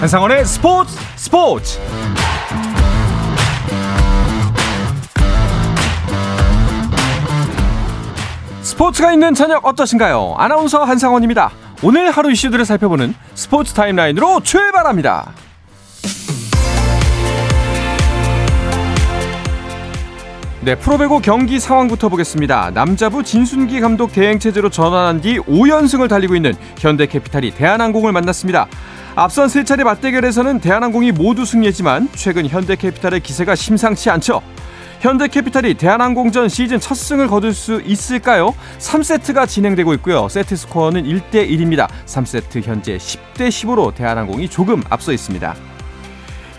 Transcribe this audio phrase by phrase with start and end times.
[0.00, 1.80] 한상원의 스포츠 스포츠
[8.62, 10.36] 스포츠가 있는 저녁 어떠신가요?
[10.38, 11.50] 아나운서 한상원입니다.
[11.82, 15.32] 오늘 하루 이슈들을 살펴보는 스포츠 타임라인으로 출발합니다.
[20.60, 22.70] 네, 프로배구 경기 상황부터 보겠습니다.
[22.72, 28.68] 남자부 진순기 감독 대행 체제로 전환한 뒤 5연승을 달리고 있는 현대캐피탈이 대한항공을 만났습니다.
[29.14, 34.42] 앞선 세 차례 맞대결에서는 대한항공이 모두 승리했지만 최근 현대캐피탈의 기세가 심상치 않죠.
[35.00, 38.54] 현대캐피탈이 대한항공전 시즌 첫 승을 거둘 수 있을까요?
[38.78, 40.28] 3세트가 진행되고 있고요.
[40.28, 41.88] 세트 스코어는 1대 1입니다.
[42.06, 45.54] 3세트 현재 10대 10으로 대한항공이 조금 앞서 있습니다.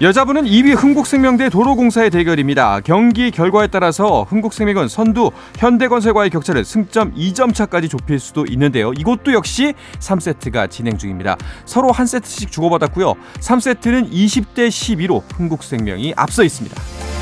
[0.02, 2.80] 여자분은 2위 흥국생명대 도로공사의 대결입니다.
[2.80, 8.94] 경기 결과에 따라서 흥국생명은 선두 현대건설과의 격차를 승점 2점 차까지 좁힐 수도 있는데요.
[8.94, 11.36] 이것도 역시 3세트가 진행 중입니다.
[11.66, 13.16] 서로 한 세트씩 주고받았고요.
[13.42, 17.19] 3세트는 20대 12로 흥국생명이 앞서 있습니다.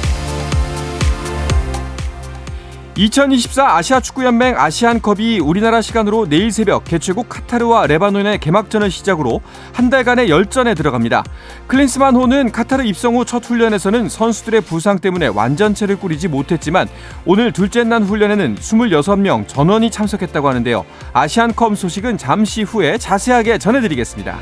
[2.97, 10.29] 2024 아시아 축구연맹 아시안컵이 우리나라 시간으로 내일 새벽 개최국 카타르와 레바논의 개막전을 시작으로 한 달간의
[10.31, 11.23] 열전에 들어갑니다.
[11.67, 16.87] 클린스만 호는 카타르 입성 후 첫 훈련에서는 선수들의 부상 때문에 완전체를 꾸리지 못했지만
[17.25, 20.83] 오늘 둘째 날 훈련에는 26명 전원이 참석했다고 하는데요.
[21.13, 24.39] 아시안컵 소식은 잠시 후에 자세하게 전해드리겠습니다.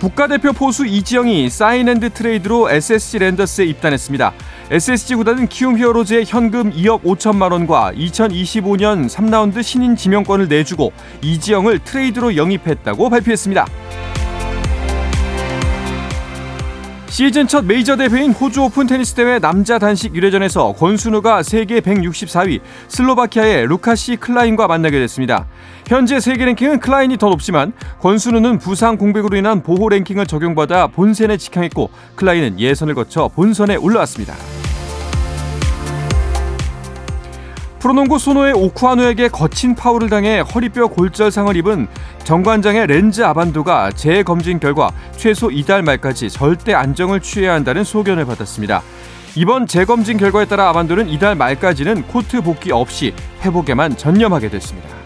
[0.00, 4.32] 국가대표 포수 이지영이 sign and trade로 SSG 랜더스에 입단했습니다.
[4.70, 10.92] SSG 구단은 키움 히어로즈에 현금 2억 5천만 원과 2025년 3라운드 신인 지명권을 내주고
[11.22, 13.66] 이지영을 트레이드로 영입했다고 발표했습니다.
[17.14, 23.68] 시즌 첫 메이저 대회인 호주 오픈 테니스 대회 남자 단식 예선전에서 권순우가 세계 164위 슬로바키아의
[23.68, 25.46] 루카시 클라인과 만나게 됐습니다.
[25.86, 31.88] 현재 세계 랭킹은 클라인이 더 높지만 권순우는 부상 공백으로 인한 보호 랭킹을 적용받아 본선에 직행했고
[32.16, 34.34] 클라인은 예선을 거쳐 본선에 올라왔습니다.
[37.84, 41.86] 프로농구 소노의 오쿠아노에게 거친 파울을 당해 허리뼈 골절상을 입은
[42.24, 48.82] 정관장의 렌즈 아반도가 재검진 결과 최소 이달 말까지 절대 안정을 취해야 한다는 소견을 받았습니다.
[49.36, 53.12] 이번 재검진 결과에 따라 아반도는 이달 말까지는 코트 복귀 없이
[53.42, 55.03] 회복에만 전념하게 됐습니다.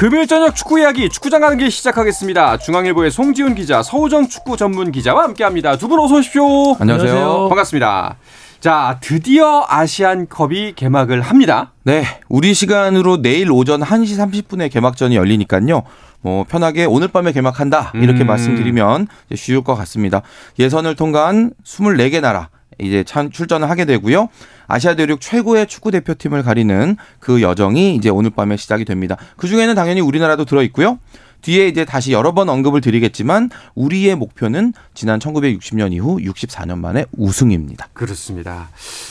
[0.00, 2.56] 금요일 저녁 축구 이야기 축구장 가는 길 시작하겠습니다.
[2.56, 5.76] 중앙일보의 송지훈 기자, 서우정 축구 전문 기자와 함께합니다.
[5.76, 6.74] 두 분 어서 오십시오.
[6.78, 7.48] 안녕하세요.
[7.50, 8.16] 반갑습니다.
[8.60, 11.72] 자, 드디어 아시안컵이 개막을 합니다.
[11.84, 14.16] 네, 우리 시간으로 내일 오전 1시
[14.48, 15.82] 30분에 개막전이 열리니까요.
[16.22, 18.26] 뭐 편하게 오늘 밤에 개막한다 이렇게 음.
[18.26, 20.22] 말씀드리면 쉬울 것 같습니다.
[20.58, 22.48] 예선을 통과한 24개 나라
[22.80, 24.28] 이제 참 출전을 하게 되고요.
[24.66, 29.16] 아시아 대륙 최고의 축구 대표팀을 가리는 그 여정이 이제 오늘 밤에 시작이 됩니다.
[29.36, 30.98] 그 중에는 당연히 우리나라도 들어 있고요.
[31.40, 37.88] 뒤에 이제 다시 여러 번 언급을 드리겠지만 우리의 목표는 지난 1960년 이후 64년 만에 우승입니다.
[37.92, 38.68] 그렇습니다.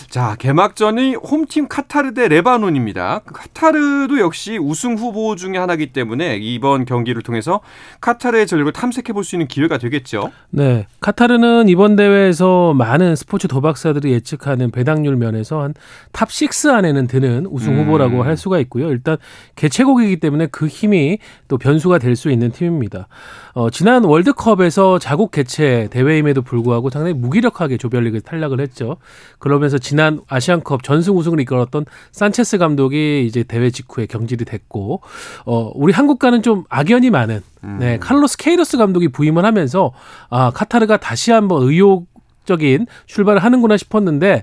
[0.09, 3.19] 자, 개막전이 홈팀 카타르 대 레바논입니다.
[3.25, 7.62] 그 카타르도 역시 우승 후보 중에 하나이기 때문에 이번 경기를 통해서
[8.01, 10.31] 카타르의 전력을 탐색해 볼 수 있는 기회가 되겠죠.
[10.50, 15.73] 네 카타르는 이번 대회에서 많은 스포츠 도박사들이 예측하는 배당률 면에서 한
[16.11, 17.79] top 6 안에는 드는 우승 음.
[17.85, 19.17] 후보라고 할 수가 있고요 일단
[19.55, 23.08] 개최국이기 때문에 그 힘이 또 변수가 될수 있는 팀입니다.
[23.54, 28.98] 어, 지난 월드컵에서 자국 개최 대회임에도 불구하고 상당히 무기력하게 조별리그 탈락을 했죠.
[29.40, 35.02] 그러면서 지난 아시안컵 전승 우승을 이끌었던 산체스 감독이 이제 대회 직후에 경질이 됐고
[35.46, 37.42] 어, 우리 한국과는 좀 악연이 많은
[37.80, 39.92] 네, 칼로스 케이로스 감독이 부임을 하면서
[40.30, 42.08] 아, 카타르가 다시 한번 의욕
[42.49, 44.41] 적인 출발을 하는구나 싶었는데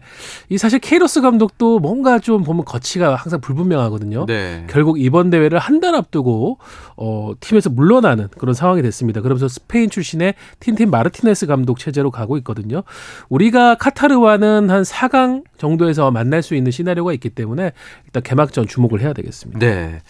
[0.48, 4.26] 이 사실 케이로스 감독도 뭔가 좀 보면 거치가 항상 불분명하거든요.
[4.26, 4.64] 네.
[4.70, 6.56] 결국 이번 대회를 한 달 앞두고
[6.96, 9.20] 어, 팀에서 물러나는 그런 상황이 됐습니다.
[9.20, 12.82] 그러면서 스페인 출신의 틴틴 마르티네스 감독 체제로 가고 있거든요.
[13.28, 17.72] 우리가 카타르와는 한 4강 정도에서 만날 수 있는 시나리오가 있기 때문에
[18.06, 19.58] 일단 개막전 주목을 해야 되겠습니다.
[19.58, 20.00] 네.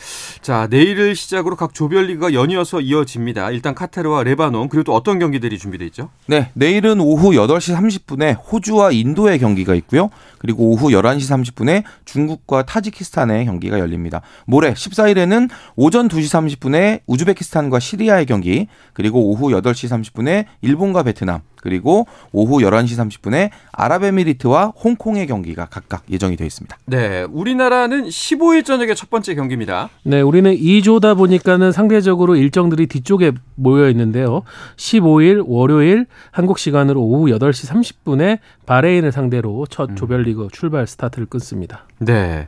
[0.40, 3.50] 자, 내일을 시작으로 각 조별리그가 연이어서 이어집니다.
[3.50, 6.10] 일단 카타르와 레바논 그리고 또 어떤 경기들이 준비돼 있죠?
[6.26, 10.10] 네, 내일은 오후 8시 30 분에 호주와 인도의 경기가 있고요.
[10.38, 14.22] 그리고 오후 11시 30분에 중국과 타지키스탄의 경기가 열립니다.
[14.46, 22.06] 모레 14일에는 오전 2시 30분에 우즈베키스탄과 시리아의 경기, 그리고 오후 8시 30분에 일본과 베트남, 그리고
[22.30, 26.76] 오후 11시 30분에 아랍에미리트와 홍콩의 경기가 각각 예정이 되어 있습니다.
[26.86, 27.26] 네.
[27.28, 29.88] 우리나라는 15일 저녁에 첫 번째 경기입니다.
[30.04, 34.42] 네, 우리는 2조다 보니까는 상대적으로 일정들이 뒤쪽에 모여 있는데요.
[34.76, 37.68] 15일 월요일 한국 시간으로 오후 8시
[38.04, 41.84] 30분에 바레인을 상대로 첫 조별리그 출발 스타트를 끊습니다.
[41.98, 42.46] 네.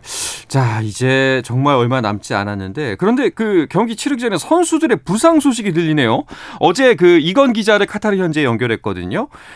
[0.49, 6.25] 자, 이제 정말 얼마 남지 않았는데 그런데 그 경기 치르기 전에 선수들의 부상 소식이 들리네요.
[6.59, 9.08] 어제 그 이건 기자를 카타르 현지에 연결했거든요.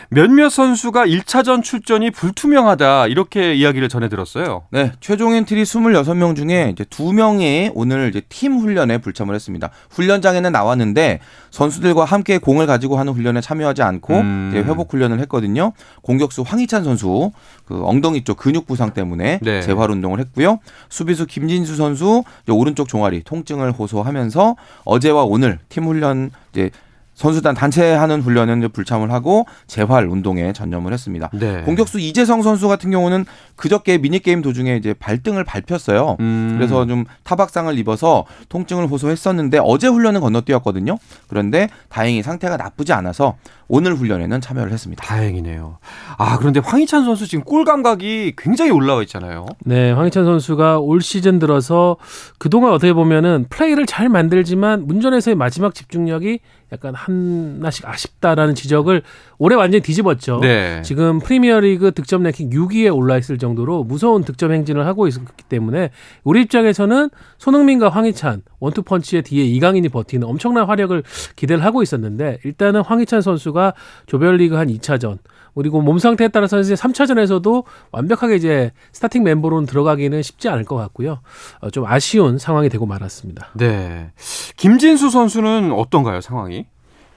[0.09, 4.63] 몇몇 선수가 1차전 출전이 불투명하다 이렇게 이야기를 전해 들었어요.
[4.71, 9.69] 네, 최종 엔트리 26명 중에 이제 두 명이 오늘 이제 팀 훈련에 불참을 했습니다.
[9.91, 11.19] 훈련장에는 나왔는데
[11.51, 14.51] 선수들과 함께 공을 가지고 하는 훈련에 참여하지 않고 음.
[14.53, 15.73] 회복 훈련을 했거든요.
[16.01, 17.31] 공격수 황희찬 선수
[17.65, 19.61] 그 엉덩이 쪽 근육 부상 때문에 네.
[19.61, 20.59] 재활 운동을 했고요.
[20.89, 24.55] 수비수 김진수 선수 오른쪽 종아리 통증을 호소하면서
[24.85, 26.71] 어제와 오늘 팀 훈련 이제
[27.13, 31.29] 선수단 단체 하는 훈련은 불참을 하고 재활 운동에 전념을 했습니다.
[31.33, 31.61] 네.
[31.61, 33.25] 공격수 이재성 선수 같은 경우는
[33.55, 36.17] 그저께 미니 게임 도중에 이제 발등을 밟혔어요.
[36.19, 36.55] 음.
[36.57, 40.97] 그래서 좀 타박상을 입어서 통증을 호소했었는데 어제 훈련은 건너뛰었거든요.
[41.27, 43.35] 그런데 다행히 상태가 나쁘지 않아서
[43.67, 45.03] 오늘 훈련에는 참여를 했습니다.
[45.03, 45.77] 다행이네요.
[46.17, 49.45] 아, 그런데 황희찬 선수 지금 골 감각이 굉장히 올라와 있잖아요.
[49.65, 51.97] 네, 황희찬 선수가 올 시즌 들어서
[52.37, 56.39] 그동안 어떻게 보면은 플레이를 잘 만들지만 문전에서의 마지막 집중력이
[56.73, 59.03] 약간 하나씩 아쉽다라는 지적을
[59.37, 60.39] 올해 완전히 뒤집었죠.
[60.41, 60.81] 네.
[60.81, 65.91] 지금 프리미어리그 득점 랭킹 6위에 올라 있을 정도로 무서운 득점 행진을 하고 있기 때문에
[66.23, 71.03] 우리 입장에서는 손흥민과 황희찬 원투펀치의 뒤에 이강인이 버티는 엄청난 화력을
[71.35, 73.73] 기대를 하고 있었는데 일단은 황희찬 선수가
[74.07, 75.19] 조별리그 한 2차전
[75.55, 81.19] 그리고 몸 상태에 따라서 이제 3차전에서도 완벽하게 이제 스타팅 멤버로 들어가기는 쉽지 않을 것 같고요.
[81.61, 83.49] 어, 좀 아쉬운 상황이 되고 말았습니다.
[83.55, 84.11] 네.
[84.57, 86.65] 김진수 선수는 어떤가요, 상황이?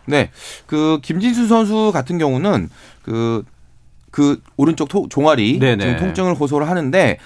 [0.06, 0.30] 네,
[0.66, 2.68] 그 김진수 선수 같은 경우는
[3.02, 3.42] 그,
[4.10, 5.84] 그 오른쪽 토- 종아리 네네.
[5.84, 7.18] 지금 통증을 호소를 하는데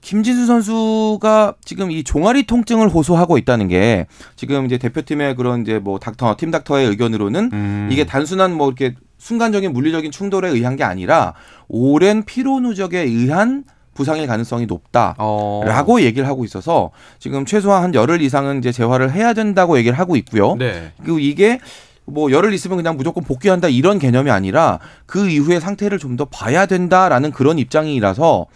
[0.00, 5.98] 김진수 선수가 지금 이 종아리 통증을 호소하고 있다는 게 지금 이제 대표팀의 그런 이제 뭐
[5.98, 7.88] 닥터 팀 닥터의 의견으로는 음.
[7.90, 8.94] 이게 단순한 뭐 이렇게
[9.30, 11.34] 순간적인 물리적인 충돌에 의한 게 아니라
[11.68, 13.64] 오랜 피로 누적에 의한
[13.94, 15.14] 부상일 가능성이 높다.
[15.18, 15.60] 어.
[15.66, 20.16] 라고 얘기를 하고 있어서 지금 최소한 한 열흘 이상은 이제 재활을 해야 된다고 얘기를 하고
[20.16, 20.56] 있고요.
[20.56, 20.92] 네.
[21.02, 21.60] 그리고 이게
[22.06, 26.64] 뭐 열흘 있으면 그냥 무조건 복귀한다 이런 개념이 아니라 그 이후의 상태를 좀 더 봐야
[26.66, 28.46] 된다라는 그런 입장이라서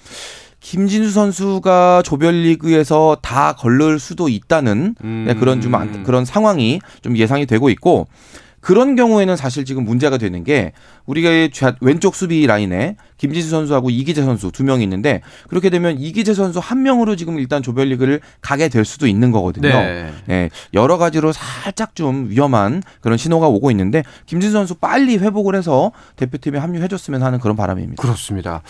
[0.61, 5.25] 김진수 선수가 조별리그에서 다 걸릴 수도 있다는 음.
[5.29, 8.07] 네, 그런 좀 안- 그런 상황이 좀 예상이 되고 있고
[8.65, 10.73] 그런 경우에는 사실 지금 문제가 되는 게
[11.07, 11.29] 우리가
[11.81, 16.83] 왼쪽 수비 라인에 김진수 선수하고 이기재 선수 두 명이 있는데 그렇게 되면 이기재 선수 한
[16.83, 19.69] 명으로 지금 일단 조별리그를 가게 될 수도 있는 거거든요.
[19.69, 20.13] 네.
[20.27, 25.93] 네, 여러 가지로 살짝 좀 위험한 그런 신호가 오고 있는데 김진수 선수 빨리 회복을 해서
[26.17, 28.03] 대표팀에 합류해줬으면 하는 그런 바람입니다.
[28.03, 28.63] 그렇습니다.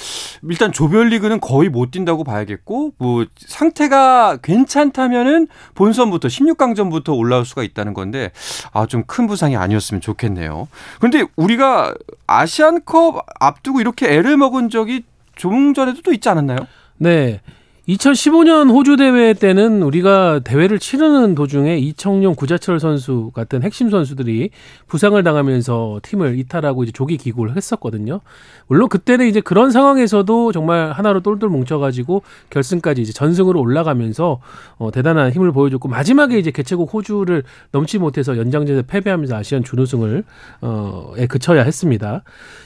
[0.48, 8.30] 일단 조별리그는 거의 못 뛴다고 봐야겠고 뭐 상태가 괜찮다면은 본선부터 16강전부터 올라올 수가 있다는 건데
[8.72, 10.68] 아 좀 큰 부상이 아니었으면 좋겠네요.
[10.98, 11.94] 그런데 우리가
[12.26, 15.04] 아시안컵 앞두고 이렇게 애를 먹은 적이
[15.34, 16.58] 좀 전에도 또 있지 않았나요?
[16.96, 17.40] 네.
[17.88, 24.48] 2015년 호주 대회 때는 우리가 대회를 치르는 도중에 이청용, 구자철 선수 같은 핵심 선수들이
[24.86, 28.20] 부상을 당하면서 팀을 이탈하고 이제 조기 기구를 했었거든요.
[28.68, 34.40] 물론 그때는 이제 그런 상황에서도 정말 하나로 똘똘 뭉쳐가지고 결승까지 이제 전승으로 올라가면서
[34.78, 40.24] 어, 대단한 힘을 보여줬고 마지막에 이제 개최국 호주를 넘지 못해서 연장전에 패배하면서 아시안 준우승을
[40.62, 42.22] 어에 그쳐야 했습니다.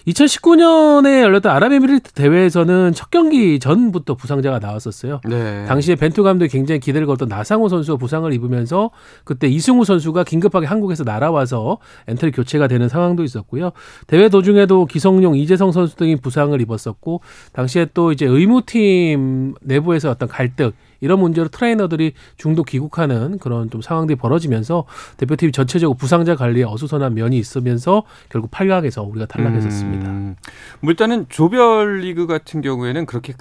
[0.07, 5.08] 2019년에 열렸던 아랍에미리트 대회에서는 첫 경기 전부터 부상자가 나왔었어요.
[5.09, 5.21] 있었어요.
[5.25, 5.65] 네.
[5.67, 8.91] 당시에 벤투 감독이 굉장히 기대를 걸던 나상호 선수가 부상을 입으면서
[9.25, 13.73] 그때 이승우 선수가 긴급하게 한국에서 날아와서 엔트리 교체가 되는 상황도 있었고요.
[14.07, 17.23] 대회 도중에도 기성용, 이재성 선수 등이 부상을 입었었고
[17.53, 24.17] 당시에 또 이제 의무팀 내부에서 어떤 갈등 이런 문제로 트레이너들이 중도 귀국하는 그런 좀 상황들이
[24.17, 24.85] 벌어지면서
[25.17, 30.09] 대표팀 전체적으로 부상자 관리에 어수선한 면이 있으면서 결국 8강에서 우리가 탈락했었습니다.
[30.09, 30.37] 음,
[30.81, 33.35] 뭐 일단은 조별리그 같은 경우에는 그렇게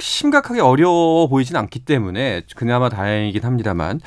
[0.00, 4.00] 심각하게 어려워 보이진 않기 때문에 그나마 다행이긴 합니다만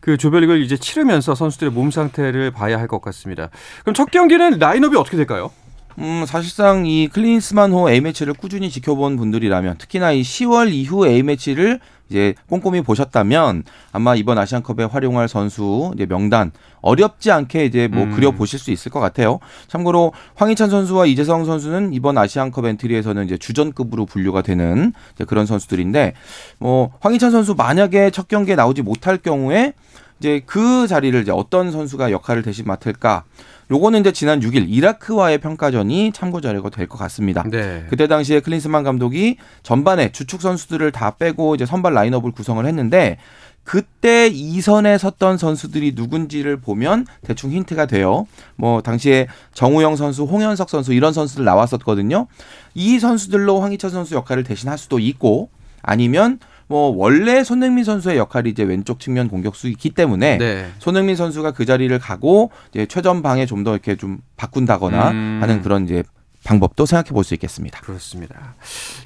[0.00, 3.48] 그 조별리그를 이제 치르면서 선수들의 몸 상태를 봐야 할 것 같습니다.
[3.82, 5.50] 그럼 첫 경기는 라인업이 어떻게 될까요?
[5.98, 11.80] 음, 사실상 이 클린스만호 A매치를 꾸준히 지켜본 분들이라면 특히나 이 10월 이후 A매치를
[12.10, 18.14] 이제 꼼꼼히 보셨다면 아마 이번 아시안컵에 활용할 선수 이제 명단 어렵지 않게 이제 뭐 음.
[18.14, 19.40] 그려 보실 수 있을 것 같아요.
[19.68, 24.92] 참고로 황희찬 선수와 이재성 선수는 이번 아시안컵 엔트리에서는 이제 주전급으로 분류가 되는
[25.26, 26.12] 그런 선수들인데
[26.58, 29.72] 뭐 황희찬 선수 만약에 첫 경기에 나오지 못할 경우에
[30.20, 33.24] 이제 그 자리를 이제 어떤 선수가 역할을 대신 맡을까?
[33.70, 37.42] 요거는 이제 지난 6일 이라크와의 평가전이 참고 자료가 될 것 같습니다.
[37.50, 37.86] 네.
[37.88, 43.16] 그때 당시에 클린스만 감독이 전반에 주축 선수들을 다 빼고 이제 선발 라인업을 구성을 했는데
[43.64, 48.26] 그때 이선에 섰던 선수들이 누군지를 보면 대충 힌트가 돼요.
[48.56, 52.26] 뭐 당시에 정우영 선수, 홍현석 선수 이런 선수들 나왔었거든요.
[52.74, 55.48] 이 선수들로 황희찬 선수 역할을 대신할 수도 있고
[55.80, 60.66] 아니면 뭐 원래 손흥민 선수의 역할이 이제 왼쪽 측면 공격수이기 때문에 네.
[60.78, 65.38] 손흥민 선수가 그 자리를 가고 이제 최전방에 좀 더 이렇게 좀 바꾼다거나 음.
[65.40, 66.02] 하는 그런 이제
[66.44, 67.80] 방법도 생각해 볼 수 있겠습니다.
[67.80, 68.54] 그렇습니다.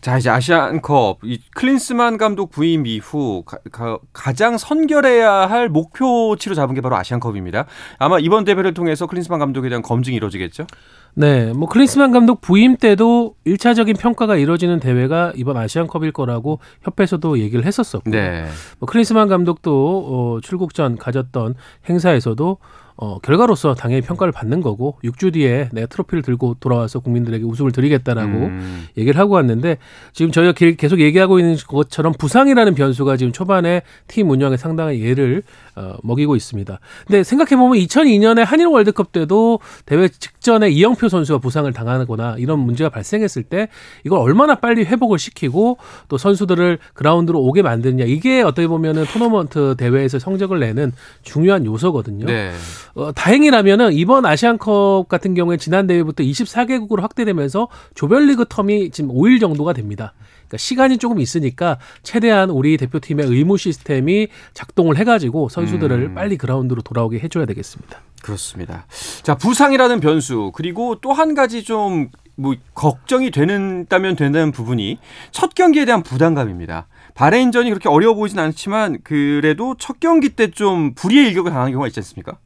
[0.00, 3.98] 자 이제 아시안컵 이 클린스만 감독 부임 이후 가,
[4.34, 7.66] 장 선결해야 할 목표치로 잡은 게 바로 아시안컵입니다.
[7.98, 10.66] 아마 이번 대회를 통해서 클린스만 감독에 대한 검증이 이루어지겠죠?
[11.14, 17.64] 네, 뭐 클린스만 감독 부임 때도 일차적인 평가가 이루어지는 대회가 이번 아시안컵일 거라고 협회에서도 얘기를
[17.64, 18.46] 했었었고, 네.
[18.78, 21.54] 뭐 클린스만 감독도 어, 출국 전 가졌던
[21.88, 22.58] 행사에서도
[23.00, 28.32] 어, 결과로서 당연히 평가를 받는 거고 6주 뒤에 내가 트로피를 들고 돌아와서 국민들에게 우승을 드리겠다라고
[28.32, 28.86] 음.
[28.98, 29.78] 얘기를 하고 왔는데
[30.12, 35.44] 지금 저희가 게- 계속 얘기하고 있는 것처럼 부상이라는 변수가 지금 초반에 팀 운영에 상당한 예를
[35.78, 36.80] 어, 먹이고 있습니다.
[37.06, 42.90] 근데 생각해 보면 2002년에 한일 월드컵 때도 대회 직전에 이영표 선수가 부상을 당하거나 이런 문제가
[42.90, 43.68] 발생했을 때
[44.04, 50.18] 이걸 얼마나 빨리 회복을 시키고 또 선수들을 그라운드로 오게 만드느냐 이게 어떻게 보면은 토너먼트 대회에서
[50.18, 50.92] 성적을 내는
[51.22, 52.26] 중요한 요소거든요.
[52.26, 52.52] 네.
[52.94, 59.74] 어, 다행이라면은 이번 아시안컵 같은 경우에 지난 대회부터 24개국으로 확대되면서 조별리그 텀이 지금 5일 정도가
[59.74, 60.12] 됩니다.
[60.48, 66.14] 그러니까 시간이 조금 있으니까 최대한 우리 대표팀의 의무 시스템이 작동을 해가지고 선수들을 음.
[66.14, 68.00] 빨리 그라운드로 돌아오게 해줘야 되겠습니다.
[68.22, 68.86] 그렇습니다.
[69.22, 74.98] 자 부상이라는 변수 그리고 또 한 가지 좀 뭐 걱정이 되는다면 되는 부분이
[75.32, 76.86] 첫 경기에 대한 부담감입니다.
[77.14, 81.98] 바레인전이 그렇게 어려워 보이진 않지만 그래도 첫 경기 때 좀 불의의 일격을 당하는 경우가 있지
[81.98, 82.38] 않습니까?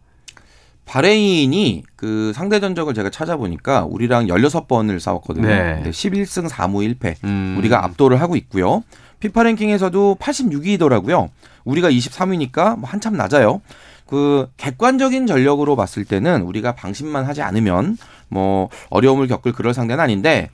[0.92, 5.48] 바레인이 그 상대 전적을 제가 찾아보니까 우리랑 16번을 싸웠거든요.
[5.48, 5.74] 네.
[5.76, 7.14] 근데 11승 4무 1패.
[7.24, 7.54] 음.
[7.56, 8.84] 우리가 압도를 하고 있고요.
[9.18, 11.30] 피파 랭킹에서도 86위더라고요.
[11.64, 13.62] 우리가 23위니까 뭐 한참 낮아요.
[14.06, 17.96] 그 객관적인 전력으로 봤을 때는 우리가 방심만 하지 않으면
[18.28, 20.50] 뭐 어려움을 겪을 그럴 상대는 아닌데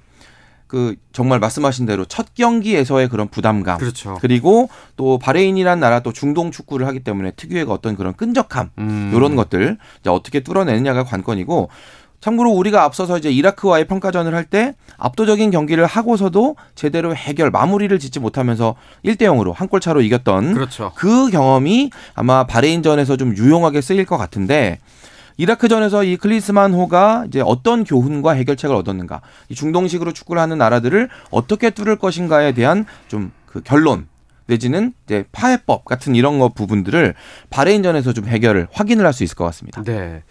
[0.68, 4.16] 그 정말 말씀하신 대로 첫 경기에서의 그런 부담감 그렇죠.
[4.20, 9.12] 그리고 또 바레인이란 나라 또 중동 축구를 하기 때문에 특유의 어떤 그런 끈적함 음.
[9.14, 11.70] 이런 것들 이제 어떻게 뚫어내느냐가 관건이고
[12.20, 18.18] 참고로 우리가 앞서서 이제 이라크와의 평가전을 할 때 압도적인 경기를 하고서도 제대로 해결 마무리를 짓지
[18.18, 20.92] 못하면서 1대 0으로 한 골 차로 이겼던 그렇죠.
[20.96, 24.80] 그 경험이 아마 바레인전에서 좀 유용하게 쓰일 것 같은데
[25.38, 31.96] 이라크전에서 이 클리스만호가 이제 어떤 교훈과 해결책을 얻었는가 이 중동식으로 축구를 하는 나라들을 어떻게 뚫을
[31.96, 34.06] 것인가에 대한 좀 그 결론
[34.46, 37.14] 내지는 이제 파해법 같은 이런 거 부분들을
[37.50, 39.82] 바레인전에서 좀 해결을 확인을 할 수 있을 것 같습니다.
[39.82, 40.22] 네.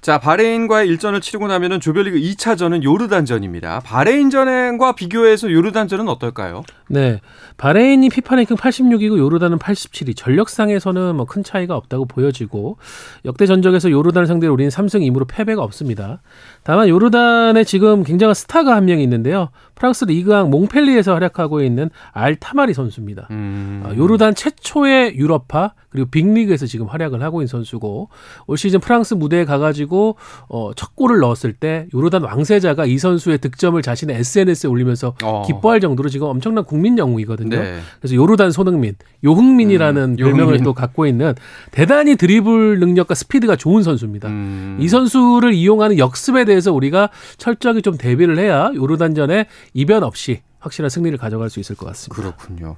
[0.00, 3.80] 자, 바레인과의 일전을 치르고 나면은 조별리그 2차전은 요르단전입니다.
[3.80, 6.62] 바레인전과 비교해서 요르단전은 어떨까요?
[6.88, 7.20] 네.
[7.56, 10.16] 바레인이 피파 랭킹 86이고 요르단은 87위.
[10.16, 12.76] 전력상에서는 뭐 큰 차이가 없다고 보여지고
[13.24, 16.20] 역대 전적에서 요르단을 상대로 우리는 3승 2무로 패배가 없습니다.
[16.62, 19.48] 다만 요르단에 지금 굉장한 스타가 한 명이 있는데요.
[19.74, 23.26] 프랑스 리그앙 몽펠리에에서 활약하고 있는 알 타마리 선수입니다.
[23.30, 23.82] 음.
[23.84, 28.08] 아, 요르단 최초의 유럽파 그리고 빅리그에서 지금 활약을 하고 있는 선수고
[28.46, 30.16] 올 시즌 프랑스 무대에 가가지고
[30.48, 35.42] 어, 첫 골을 넣었을 때 요르단 왕세자가 이 선수의 득점을 자신의 SNS에 올리면서 어.
[35.46, 37.56] 기뻐할 정도로 지금 엄청난 국민 영웅이거든요.
[37.56, 37.78] 네.
[38.00, 40.64] 그래서 요르단 손흥민, 요흥민이라는 음, 별명을 요흥민.
[40.64, 41.32] 또 갖고 있는
[41.70, 44.28] 대단히 드리블 능력과 스피드가 좋은 선수입니다.
[44.28, 44.78] 음.
[44.80, 51.16] 이 선수를 이용하는 역습에 대해서 우리가 철저하게 좀 대비를 해야 요르단전에 이변 없이 확실한 승리를
[51.16, 52.20] 가져갈 수 있을 것 같습니다.
[52.20, 52.74] 그렇군요.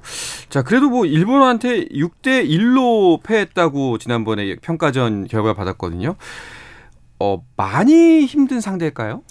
[0.51, 6.17] 자, 그래도 뭐 일본한테 6대 1로 패했다고 지난번에 평가전 결과 받았거든요.
[7.19, 9.23] 어, 많이 힘든 상대일까요?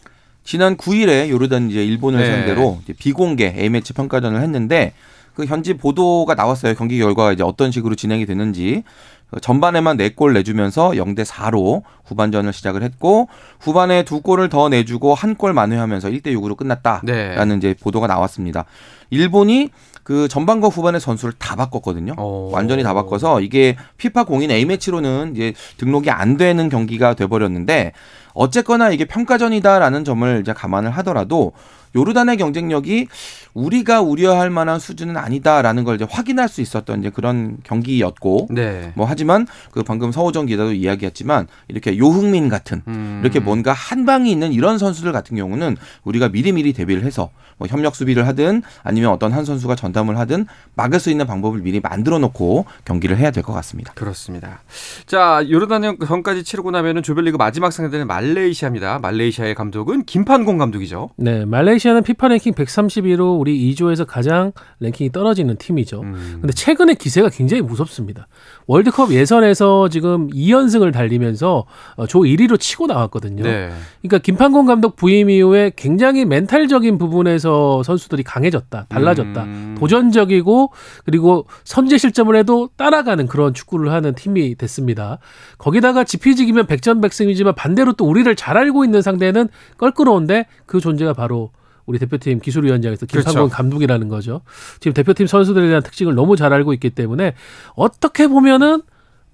[0.46, 2.26] 지난 9일에 요르단 이제 일본을 네.
[2.28, 4.94] 상대로 이제 비공개 A매치 평가전을 했는데
[5.34, 6.76] 그 현지 보도가 나왔어요.
[6.76, 8.84] 경기 결과가 이제 어떤 식으로 진행이 됐는지.
[9.32, 13.28] 그 전반에만 4골 내주면서 0대 4로 후반전을 시작을 했고
[13.60, 17.56] 후반에 두 골을 더 내주고 한 골 만회하면서 1대 6으로 끝났다라는 네.
[17.58, 18.66] 이제 보도가 나왔습니다.
[19.10, 19.72] 일본이
[20.06, 22.14] 그 전반과 후반의 선수를 다 바꿨거든요.
[22.18, 22.50] 어.
[22.54, 27.92] 완전히 다 바꿔서 이게 피파 공인 A 매치로는 이제 등록이 안 되는 경기가 돼 버렸는데
[28.36, 31.54] 어쨌거나 이게 평가전이다라는 점을 이제 감안을 하더라도
[31.96, 33.08] 요르단의 경쟁력이
[33.54, 38.92] 우리가 우려할 만한 수준은 아니다라는 걸 이제 확인할 수 있었던 이제 그런 경기였고 네.
[38.96, 43.22] 뭐 하지만 그 방금 서호정 기자도 이야기했지만 이렇게 요흥민 같은 음.
[43.24, 47.96] 이렇게 뭔가 한 방이 있는 이런 선수들 같은 경우는 우리가 미리미리 대비를 해서 뭐 협력
[47.96, 52.66] 수비를 하든 아니면 어떤 한 선수가 전담을 하든 막을 수 있는 방법을 미리 만들어 놓고
[52.84, 53.94] 경기를 해야 될 것 같습니다.
[53.94, 54.64] 그렇습니다.
[55.06, 58.98] 자, 요르단전까지 치르고 나면은 조별리그 마지막 상대는 말레이시아입니다.
[59.00, 61.12] 말레이시아의 감독은 김판공 감독이죠.
[61.18, 66.02] 네, 말레이시아 는 피파 랭킹 132로 우리 2조에서 가장 랭킹이 떨어지는 팀이죠.
[66.02, 66.38] 음.
[66.42, 68.28] 근데 최근에 기세가 굉장히 무섭습니다.
[68.68, 71.66] 월드컵 예선에서 지금 2연승을 달리면서
[71.96, 73.44] 어, 조 1위로 치고 나왔거든요.
[73.44, 73.72] 네.
[74.02, 79.44] 그러니까 김판공 감독 부임 이후에 굉장히 멘탈적인 부분에서 선수들이 강해졌다, 달라졌다.
[79.44, 79.76] 음.
[79.78, 80.72] 도전적이고
[81.06, 85.20] 그리고 선제 실점을 해도 따라가는 그런 축구를 하는 팀이 됐습니다.
[85.58, 91.52] 거기다가 지피지기면 백전백승이지만 반대로 또 우리를 잘 알고 있는 상대는 껄끄러운데 그 존재가 바로
[91.86, 93.56] 우리 대표팀 기술위원장에서 김판곤 그렇죠.
[93.56, 94.42] 감독이라는 거죠.
[94.80, 97.34] 지금 대표팀 선수들에 대한 특징을 너무 잘 알고 있기 때문에
[97.76, 98.82] 어떻게 보면은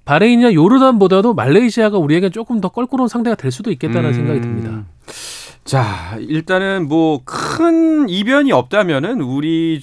[0.05, 4.13] 바레인이나 요르단보다도 말레이시아가 우리에게 조금 더 껄끄러운 상대가 될 수도 있겠다는 음.
[4.13, 4.83] 생각이 듭니다.
[5.63, 9.81] 자, 일단은 뭐 큰 이변이 없다면은 우리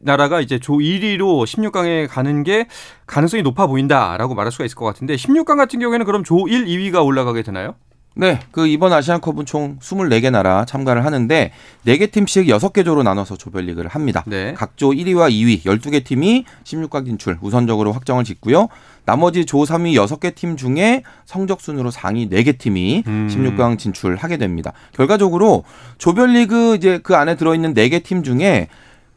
[0.00, 2.66] 나라가 이제 조 1위로 16강에 가는 게
[3.06, 7.04] 가능성이 높아 보인다라고 말할 수가 있을 것 같은데 16강 같은 경우에는 그럼 조 1, 2위가
[7.04, 7.74] 올라가게 되나요?
[8.20, 11.52] 네, 그 이번 아시안컵은 총 24개 나라 참가를 하는데
[11.86, 14.24] 4개 팀씩 6개 조로 나눠서 조별리그를 합니다.
[14.26, 14.54] 네.
[14.54, 18.66] 각조 1위와 2위 12개 팀이 16강 진출 우선적으로 확정을 짓고요.
[19.04, 23.28] 나머지 조 3위 6개 팀 중에 성적 순으로 상위 4개 팀이 음.
[23.30, 24.72] 16강 진출하게 됩니다.
[24.96, 25.62] 결과적으로
[25.98, 28.66] 조별리그 이제 그 안에 들어 있는 4개 팀 중에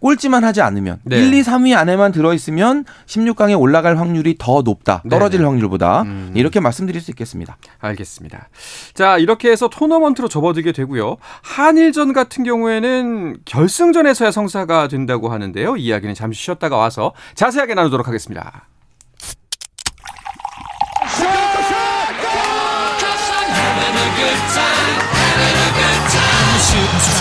[0.01, 1.17] 꼴찌만 하지 않으면 네.
[1.17, 5.03] 1, 2, 3위 안에만 들어 있으면 16강에 올라갈 확률이 더 높다.
[5.10, 5.50] 떨어질 네네.
[5.50, 6.31] 확률보다 음.
[6.36, 7.58] 이렇게 말씀드릴 수 있겠습니다.
[7.79, 8.50] 알겠습니다.
[8.93, 11.17] 자, 이렇게 해서 토너먼트로 접어들게 되고요.
[11.41, 15.77] 한일전 같은 경우에는 결승전에서야 성사가 된다고 하는데요.
[15.77, 18.67] 이야기는 잠시 쉬었다가 와서 자세하게 나누도록 하겠습니다.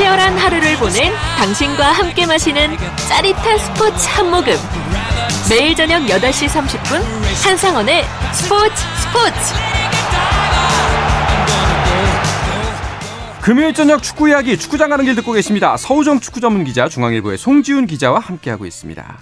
[0.00, 2.74] 치열한 하루를 보낸 당신과 함께 마시는
[3.06, 4.54] 짜릿한 스포츠 한 모금.
[5.50, 7.02] 매일 저녁 8시 30분
[7.44, 9.54] 한상원의 스포츠 스포츠.
[13.42, 15.76] 금요일 저녁 축구 이야기 축구장 가는 길 듣고 계십니다.
[15.76, 19.18] 서우정 축구 전문 기자 중앙일보의 송지훈 기자와 함께하고 있습니다.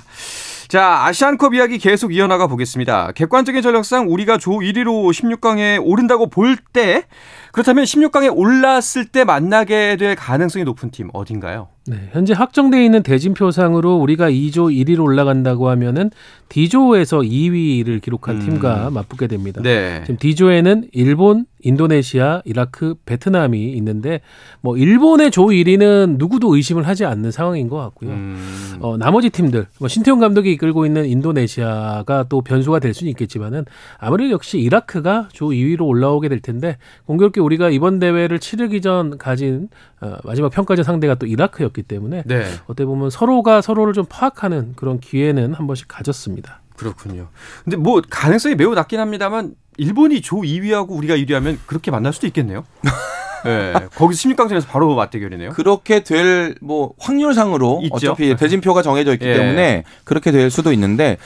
[0.69, 3.11] 자, 아시안컵 이야기 계속 이어나가 보겠습니다.
[3.17, 7.05] 객관적인 전력상 우리가 조 1위로 16강에 오른다고 볼 때
[7.53, 11.69] 그렇다면 16강에 올랐을 때 만나게 될 가능성이 높은 팀 어딘가요?
[11.89, 16.11] 네, 현재 확정되어 있는 대진표상으로 우리가 2조 1위로 올라간다고 하면은
[16.51, 18.41] D조에서 2위를 기록한 음.
[18.41, 19.63] 팀과 맞붙게 됩니다.
[19.63, 20.03] 네.
[20.03, 24.21] 지금 D조에는 일본, 인도네시아, 이라크, 베트남이 있는데
[24.61, 28.11] 뭐 일본의 조 1위는 누구도 의심을 하지 않는 상황인 것 같고요.
[28.11, 33.65] 음, 어, 나머지 팀들, 뭐 신태용 감독이 이끌고 있는 인도네시아가 또 변수가 될 수는 있겠지만은
[33.99, 39.69] 아무래도 역시 이라크가 조 2위로 올라오게 될 텐데 공교롭게 우리가 이번 대회를 치르기 전 가진
[40.01, 42.45] 어, 마지막 평가전 상대가 또 이라크였기 때문에 네.
[42.65, 46.61] 어떻게 보면 서로가 서로를 좀 파악하는 그런 기회는 한 번씩 가졌습니다.
[46.77, 47.29] 그렇군요.
[47.65, 52.65] 근데 뭐 가능성이 매우 낮긴 합니다만 일본이 조 2위하고 우리가 1위하면 그렇게 만날 수도 있겠네요.
[53.45, 53.73] 네.
[53.95, 55.51] 거기서 16강전에서 바로 맞대결이네요.
[55.51, 57.95] 그렇게 될 뭐 확률상으로 있죠.
[57.95, 59.35] 어차피 대진표가 정해져 있기 예.
[59.35, 61.19] 때문에 그렇게 될 수도 있는데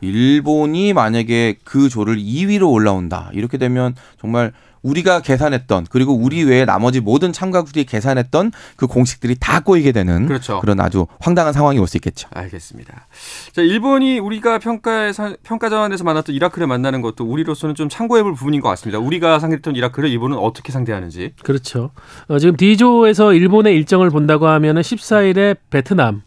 [0.00, 4.52] 일본이 만약에 그 조를 2위로 올라온다 이렇게 되면 정말
[4.82, 10.60] 우리가 계산했던 그리고 우리 외에 나머지 모든 참가국들이 계산했던 그 공식들이 다 꼬이게 되는 그렇죠.
[10.64, 12.28] 런 아주 황당한 상황이 올 수 있겠죠.
[12.34, 13.06] 알겠습니다.
[13.52, 15.12] 자, 일본이 우리가 평가에
[15.42, 18.98] 평가전에서 만났던 이라크를 만나는 것도 우리로서는 좀 참고해볼 부분인 것 같습니다.
[18.98, 21.32] 우리가 상대했던 이라크를 일본은 어떻게 상대하는지.
[21.42, 21.90] 그렇죠.
[22.28, 26.20] 어, 지금 D조에서 일본의 일정을 본다고 하면은 14일에 베트남, 어,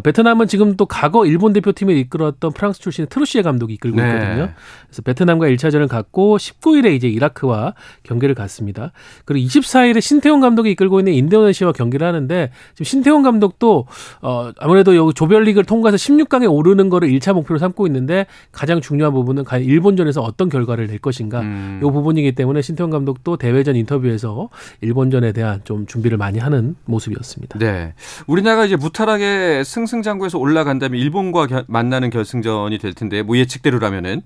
[0.00, 4.08] 베트남은 지금 또 과거 일본 대표팀을 이끌었던 프랑스 출신의 트루시에 감독이 이끌고 네.
[4.08, 4.48] 있거든요.
[4.86, 8.92] 그래서 베트남과 1차전을 갖고 19일에 이제 이라크와 경기를 갖습니다.
[9.24, 13.86] 그리고 24일에 신태용 감독이 이끌고 있는 인도네시아와 경기를 하는데 지금 신태용 감독도
[14.22, 19.44] 어 아무래도 여기 조별리그를 통과해서 16강에 오르는 거를 1차 목표로 삼고 있는데 가장 중요한 부분은
[19.44, 21.80] 과연 일본전에서 어떤 결과를 낼 것인가 음.
[21.82, 24.48] 이 부분이기 때문에 신태용 감독도 대회전 인터뷰에서
[24.80, 27.58] 일본전에 대한 좀 준비를 많이 하는 모습이었습니다.
[27.58, 27.94] 네.
[28.26, 34.22] 우리나라가 이제 무탈하게 승 승장구에서 올라간다면 일본과 겨- 만나는 결승전이 될 텐데 뭐 예측대로라면은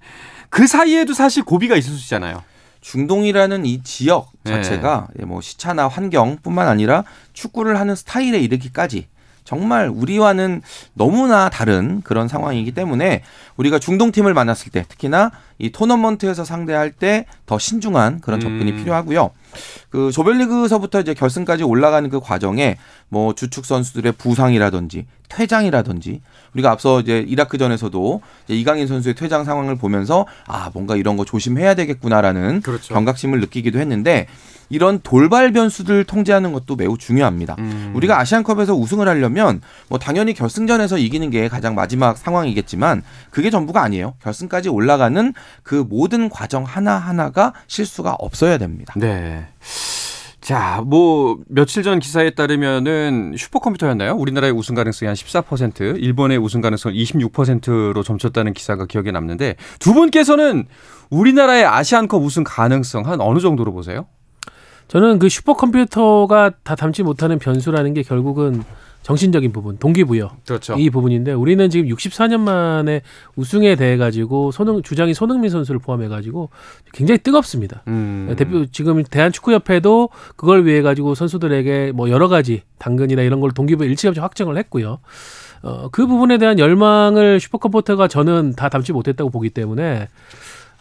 [0.51, 2.43] 그 사이에도 사실 고비가 있을 수 있잖아요.
[2.81, 4.53] 중동이라는 이 지역 네.
[4.53, 9.09] 자체가 예, 뭐 시차나 환경뿐만 아니라 축구를 하는 스타일에 이르기까지
[9.49, 10.61] 정말 우리와는
[10.93, 13.23] 너무나 다른 그런 상황이기 때문에
[13.57, 18.77] 우리가 중동 팀을 만났을 때 특히나 이 토너먼트에서 상대할 때 더 신중한 그런 접근이 음.
[18.77, 19.31] 필요하고요.
[19.89, 22.77] 그 조별리그서부터 이제 결승까지 올라가는 그 과정에
[23.09, 26.21] 뭐 주축 선수들의 부상이라든지 퇴장이라든지
[26.55, 31.75] 우리가 앞서 이제 이라크전에서도 이제 이강인 선수의 퇴장 상황을 보면서 아 뭔가 이런 거 조심해야
[31.75, 32.93] 되겠구나라는 그렇죠.
[32.93, 34.27] 경각심을 느끼기도 했는데
[34.69, 37.57] 이런 돌발 변수들 통제하는 것도 매우 중요합니다.
[37.59, 37.93] 음.
[37.95, 44.15] 우리가 아시안컵에서 우승을 하려면 뭐 당연히 결승전에서 이기는 게 가장 마지막 상황이겠지만 그게 전부가 아니에요.
[44.23, 48.95] 결승까지 올라가는 그 모든 과정 하나하나가 실수가 없어야 됩니다.
[48.97, 49.47] 네.
[50.49, 54.15] 자, 뭐 며칠 전 기사에 따르면은 슈퍼컴퓨터였나요?
[54.15, 60.65] 우리나라의 우승 가능성이 한 14%, 일본의 우승 가능성 26%로 점쳤다는 기사가 기억에 남는데 두 분께서는
[61.11, 64.07] 우리나라의 아시안컵 우승 가능성 한 어느 정도로 보세요?
[64.89, 68.65] 저는 그 슈퍼컴퓨터가 다 담지 못하는 변수라는 게 결국은
[69.03, 70.75] 정신적인 부분, 동기부여 그렇죠.
[70.77, 73.03] 이 부분인데 우리는 지금 64년 만에
[73.37, 76.51] 우승에 대해 가지고 손흥 주장이 손흥민 선수를 포함해 가지고
[76.93, 77.83] 굉장히 뜨겁습니다.
[77.87, 78.35] 음.
[78.37, 84.21] 대표 지금 대한축구협회도 그걸 위해 가지고 선수들에게 뭐 여러 가지 당근이나 이런 걸 동기부여 일찌감치
[84.21, 84.99] 확정을 했고요.
[85.63, 90.09] 어, 그 부분에 대한 열망을 슈퍼컴퓨터가 저는 다 담지 못했다고 보기 때문에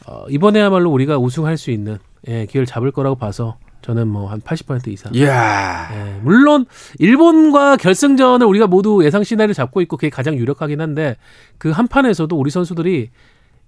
[0.06, 4.88] 어, 이번에야말로 우리가 우승할 수 있는 예, 기회를 잡을 거라고 봐서 저는 뭐 한 80%
[4.90, 5.14] 이상.
[5.16, 5.90] 이야.
[5.94, 6.66] 예, 물론
[7.00, 11.16] 일본과 결승전을 우리가 모두 예상 시나리오 잡고 있고 그게 가장 유력하긴 한데
[11.58, 13.10] 그 한 판에서도 우리 선수들이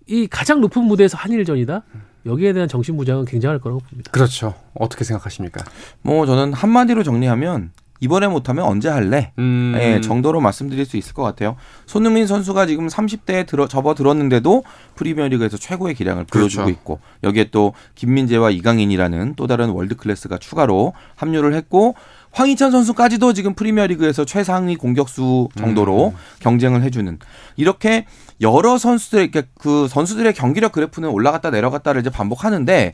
[0.08, 1.84] 이 가장 높은 무대에서 한일전이다.
[2.26, 4.12] 여기에 대한 정신 무장은 굉장할 거라고 봅니다.
[4.12, 4.56] 그렇죠.
[4.74, 5.64] 어떻게 생각하십니까?
[6.02, 9.32] 뭐 저는 한마디로 정리하면 이번에 못하면 언제 할래?
[9.40, 9.74] 음.
[9.78, 11.56] 예, 정도로 말씀드릴 수 있을 것 같아요.
[11.86, 14.64] 손흥민 선수가 지금 30대에 들어 접어 들었는데도
[14.96, 16.80] 프리미어리그에서 최고의 기량을 보여주고 그렇죠.
[16.80, 21.96] 있고 여기에 또 김민재와 이강인이라는 또 다른 월드 클래스가 추가로 합류를 했고
[22.32, 27.18] 황희찬 선수까지도 지금 프리미어리그에서 최상위 공격수 정도로 경쟁을 해주는
[27.58, 28.06] 이렇게
[28.40, 32.94] 여러 선수들 그그 선수들의 경기력 그래프는 올라갔다 내려갔다를 이제 반복하는데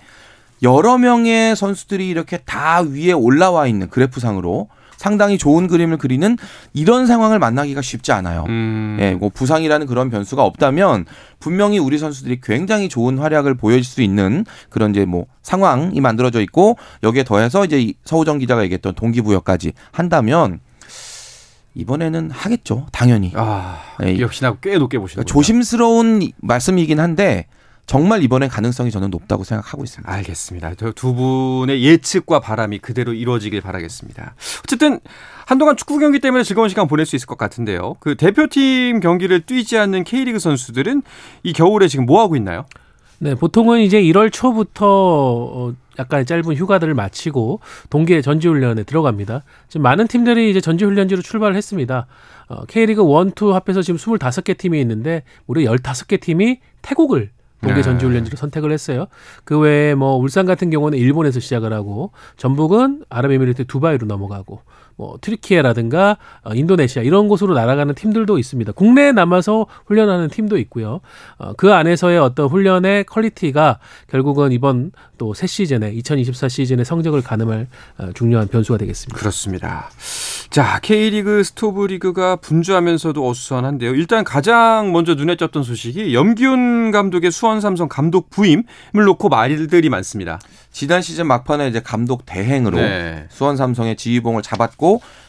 [0.64, 6.38] 여러 명의 선수들이 이렇게 다 위에 올라와 있는 그래프상으로 상당히 좋은 그림을 그리는
[6.74, 8.46] 이런 상황을 만나기가 쉽지 않아요.
[8.48, 8.98] 음.
[9.00, 11.06] 예, 뭐 부상이라는 그런 변수가 없다면
[11.40, 16.78] 분명히 우리 선수들이 굉장히 좋은 활약을 보여줄 수 있는 그런 이제 뭐 상황이 만들어져 있고
[17.04, 20.60] 여기에 더해서 이제 이 서우정 기자가 얘기했던 동기부여까지 한다면
[21.78, 23.34] 이번에는 하겠죠, 당연히.
[23.36, 27.48] 아, 예, 역시나 꽤 높게 보시는 조심스러운 이- 말씀이긴 한데
[27.86, 30.12] 정말 이번에 가능성이 저는 높다고 생각하고 있습니다.
[30.12, 30.76] 알겠습니다.
[30.76, 34.36] 저두 분의 예측과 바람이 그대로 이루어지길 바라겠습니다.
[34.64, 35.00] 어쨌든
[35.46, 37.96] 한동안 축구 경기 때문에 즐거운 시간 보낼 수 있을 것 같은데요.
[38.00, 41.04] 그 대표팀 경기를 뛰지 않는 K리그 선수들은
[41.44, 42.66] 이 겨울에 지금 뭐 하고 있나요?
[43.20, 49.44] 네, 보통은 이제 1월 초부터 어, 약간 짧은 휴가들을 마치고 동계 전지훈련에 들어갑니다.
[49.70, 52.08] 지금 많은 팀들이 이제 전지훈련지로 출발을 했습니다.
[52.48, 57.30] 어, K리그 1, 2 합해서 지금 25개 팀이 있는데 우리 15개 팀이 태국을
[57.66, 57.82] 동계 네.
[57.82, 59.08] 전지훈련지로 선택을 했어요.
[59.44, 64.62] 그 외에 뭐 울산 같은 경우는 일본에서 시작을 하고 전북은 아랍에미리트 두바이로 넘어가고
[64.96, 68.72] 뭐 튀르키예라든가 어, 인도네시아 이런 곳으로 날아가는 팀들도 있습니다.
[68.72, 71.02] 국내에 남아서 훈련하는 팀도 있고요.
[71.38, 77.68] 어, 그 안에서의 어떤 훈련의 quality가 결국은 이번 또 새 시즌에 2024 시즌의 성적을 가늠할
[77.98, 79.20] 어, 중요한 변수가 되겠습니다.
[79.20, 79.90] 그렇습니다.
[80.50, 83.94] 자, K리그 스토브 리그가 분주하면서도 어수선한데요.
[83.96, 90.40] 일단 가장 먼저 눈에 띄었던 소식이 염기훈 감독의 수원 삼성 감독 부임을 놓고 말들이 많습니다.
[90.72, 93.26] 지난 시즌 막판에 이제 감독 대행으로 네.
[93.30, 94.85] 수원 삼성의 지휘봉을 잡았고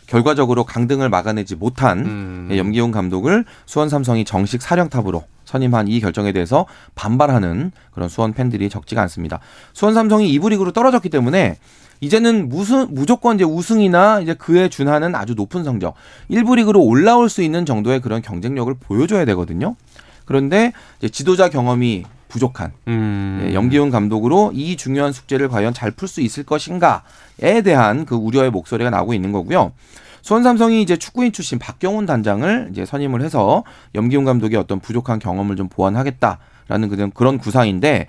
[0.07, 2.49] 결과적으로 강등을 막아내지 못한 음.
[2.51, 8.69] 예, 염기훈 감독을 수원 삼성이 정식 사령탑으로 선임한 이 결정에 대해서 반발하는 그런 수원 팬들이
[8.69, 9.41] 적지가 않습니다.
[9.73, 11.59] 수원 삼성이 2부 리그로 떨어졌기 때문에
[12.01, 15.95] 이제는 무슨 무조건 이제 우승이나 이제 그에 준하는 아주 높은 성적
[16.31, 19.77] 1부 리그로 올라올 수 있는 정도의 그런 경쟁력을 보여줘야 되거든요.
[20.25, 20.73] 그런데
[21.13, 22.05] 지도자 경험이
[22.37, 23.41] 부족한 음.
[23.49, 28.51] 예, 염기훈 감독으로 이 중요한 숙제를 과연 잘 풀 수 있을 것인가에 대한 그 우려의
[28.51, 29.73] 목소리가 나오고 있는 거고요.
[30.21, 35.57] 수원 삼성이 이제 축구인 출신 박경훈 단장을 이제 선임을 해서 염기훈 감독의 어떤 부족한 경험을
[35.57, 38.09] 좀 보완하겠다라는 그런 그런 구상인데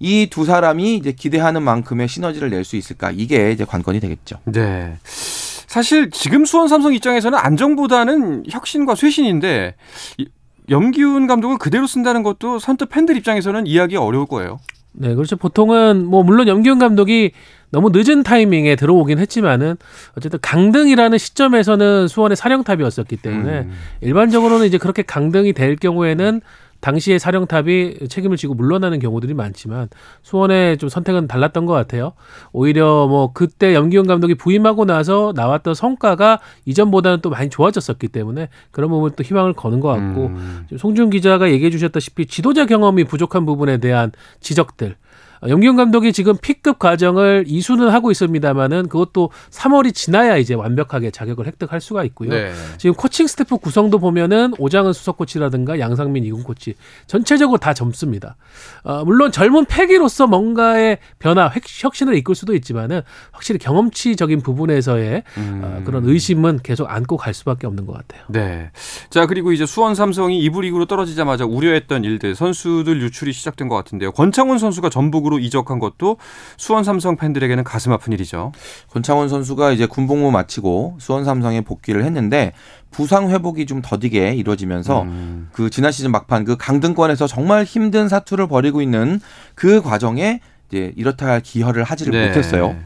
[0.00, 4.38] 이 두 사람이 이제 기대하는 만큼의 시너지를 낼 수 있을까 이게 이제 관건이 되겠죠.
[4.46, 4.96] 네.
[5.04, 9.74] 사실 지금 수원 삼성 입장에서는 안정보다는 혁신과 쇄신인데
[10.18, 10.26] 이-
[10.70, 14.58] 염기훈 감독을 그대로 쓴다는 것도 선뜻 팬들 입장에서는 이해하기 어려울 거예요.
[14.92, 15.36] 네, 그렇죠.
[15.36, 17.32] 보통은 뭐 물론 염기훈 감독이
[17.70, 19.76] 너무 늦은 타이밍에 들어오긴 했지만은
[20.16, 23.72] 어쨌든 강등이라는 시점에서는 수원의 사령탑이었었기 때문에 음.
[24.00, 26.40] 일반적으로는 이제 그렇게 강등이 될 경우에는
[26.80, 29.88] 당시에 사령탑이 책임을 지고 물러나는 경우들이 많지만
[30.22, 32.12] 수원의 좀 선택은 달랐던 것 같아요.
[32.52, 38.90] 오히려 뭐 그때 염기훈 감독이 부임하고 나서 나왔던 성과가 이전보다는 또 많이 좋아졌었기 때문에 그런
[38.90, 40.66] 부분 또 희망을 거는 것 같고 음.
[40.76, 44.96] 송준 기자가 얘기해 주셨다시피 지도자 경험이 부족한 부분에 대한 지적들.
[45.42, 51.46] 어, 염기훈 감독이 지금 P급 과정을 이수는 하고 있습니다만은 그것도 3월이 지나야 이제 완벽하게 자격을
[51.46, 52.30] 획득할 수가 있고요.
[52.30, 52.52] 네.
[52.78, 56.74] 지금 코칭 스태프 구성도 보면은 오장은 수석 코치라든가 양상민 이군 코치
[57.06, 58.36] 전체적으로 다 젊습니다.
[58.84, 65.60] 어, 물론 젊은 패기로서 뭔가의 변화, 획- 혁신을 이끌 수도 있지만은 확실히 경험치적인 부분에서의 음.
[65.64, 68.22] 어, 그런 의심은 계속 안고 갈 수밖에 없는 것 같아요.
[68.28, 68.70] 네.
[69.10, 74.12] 자, 그리고 이제 수원 삼성이 2부 리그로 떨어지자마자 우려했던 일들, 선수들 유출이 시작된 것 같은데요.
[74.12, 76.16] 권창훈 선수가 전북 으로 이적한 것도
[76.56, 78.52] 수원 삼성 팬들에게는 가슴 아픈 일이죠.
[78.90, 82.52] 권창훈 선수가 이제 군복무 마치고 수원 삼성에 복귀를 했는데
[82.90, 85.50] 부상 회복이 좀 더디게 이루어지면서 음.
[85.52, 89.20] 그 지난 시즌 막판 그 강등권에서 정말 힘든 사투를 벌이고 있는
[89.54, 92.28] 그 과정에 이제 이렇다 할 기여를 하지를 네.
[92.28, 92.76] 못했어요.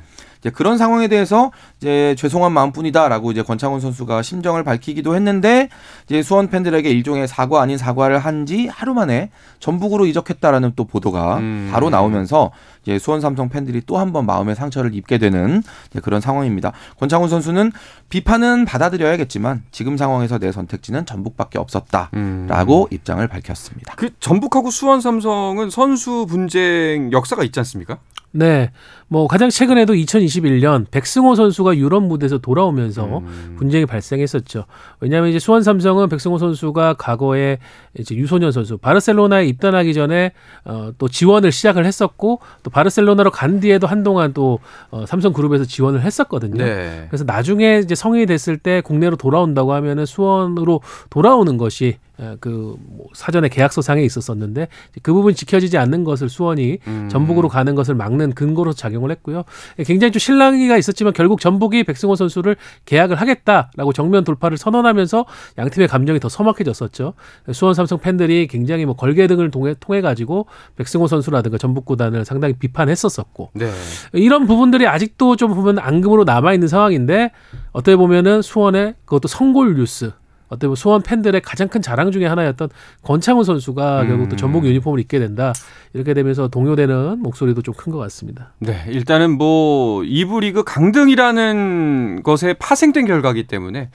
[0.42, 5.68] 이제 그런 상황에 대해서 이제 죄송한 마음뿐이다라고 이제 권창훈 선수가 심정을 밝히기도 했는데
[6.06, 11.36] 이제 수원 팬들에게 일종의 사과 아닌 사과를 한 지 하루 만에 전북으로 이적했다라는 또 보도가
[11.38, 11.68] 음.
[11.72, 12.50] 바로 나오면서
[12.82, 15.62] 이제 수원 삼성 팬들이 또 한 번 마음의 상처를 입게 되는
[16.02, 16.72] 그런 상황입니다.
[16.98, 17.70] 권창훈 선수는
[18.08, 22.86] 비판은 받아들여야겠지만 지금 상황에서 내 선택지는 전북밖에 없었다라고 음.
[22.90, 23.94] 입장을 밝혔습니다.
[23.96, 27.98] 그 전북하고 수원 삼성은 선수 분쟁 역사가 있지 않습니까?
[28.32, 28.70] 네.
[29.08, 33.56] 뭐 가장 최근에도 2021년 백승호 선수가 유럽 무대에서 돌아오면서 음.
[33.58, 34.64] 분쟁이 발생했었죠.
[35.00, 37.58] 왜냐하면 이제 수원 삼성은 백승호 선수가 과거에
[37.98, 40.32] 이제 유소년 선수 바르셀로나에 입단하기 전에
[40.64, 46.00] 어, 또 지원을 시작을 했었고 또 바르셀로나로 간 뒤에도 한동안 또 어, 삼성 그룹에서 지원을
[46.00, 46.64] 했었거든요.
[46.64, 47.04] 네.
[47.08, 53.06] 그래서 나중에 이제 성인이 됐을 때 국내로 돌아온다고 하면은 수원으로 돌아오는 것이 어, 그 뭐
[53.14, 54.68] 사전에 계약서상에 있었었는데
[55.02, 57.08] 그 부분 이 지켜지지 않는 것을 수원이 음.
[57.10, 59.44] 전북으로 가는 것을 막는 근거로 작용을 했고요.
[59.78, 65.24] 굉장히 좀 실랑이가 있었지만 결국 전북이 백승호 선수를 계약을 하겠다라고 정면 돌파를 선언하면서
[65.58, 67.14] 양 팀의 감정이 더 서먹해졌었죠.
[67.52, 72.54] 수원 삼성 팬들이 굉장히 뭐 걸개 등을 통해 통해 가지고 백승호 선수라든가 전북 구단을 상당히
[72.54, 73.70] 비판했었었고 네.
[74.12, 77.32] 이런 부분들이 아직도 좀 보면 앙금으로 남아 있는 상황인데
[77.72, 80.12] 어떻게 보면은 수원의 그것도 성골 뉴스
[80.52, 82.68] 어떻게 보면 수원 팬들의 가장 큰 자랑 중에 하나였던
[83.02, 84.08] 권창훈 선수가 음.
[84.08, 85.52] 결국 또 전북 유니폼을 입게 된다
[85.94, 88.52] 이렇게 되면서 동요되는 목소리도 좀 큰 것 같습니다.
[88.58, 93.90] 네, 일단은 뭐 2부 리그 강등이라는 것에 파생된 결과기 때문에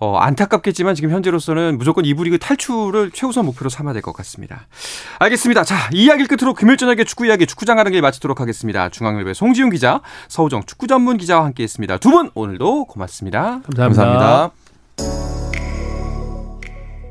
[0.00, 4.68] 어, 안타깝겠지만 지금 현재로서는 무조건 2부 리그 탈출을 최우선 목표로 삼아야 될 것 같습니다.
[5.18, 5.64] 알겠습니다.
[5.64, 8.88] 자, 이 이야기를 끝으로 금요일 저녁에 축구 이야기 축구장 가는 길 마치도록 하겠습니다.
[8.90, 11.98] 중앙일보의 송지훈 기자, 서우정 축구 전문 기자와 함께했습니다.
[11.98, 13.60] 두 분 오늘도 고맙습니다.
[13.64, 14.52] 감사합니다.
[14.96, 15.37] 감사합니다.